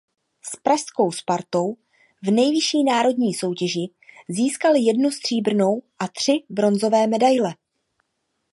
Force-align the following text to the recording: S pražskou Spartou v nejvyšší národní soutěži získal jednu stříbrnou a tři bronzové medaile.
S 0.41 0.55
pražskou 0.55 1.11
Spartou 1.11 1.75
v 2.23 2.31
nejvyšší 2.31 2.83
národní 2.83 3.33
soutěži 3.33 3.89
získal 4.29 4.75
jednu 4.75 5.11
stříbrnou 5.11 5.81
a 5.99 6.07
tři 6.07 6.43
bronzové 6.49 7.07
medaile. 7.07 7.53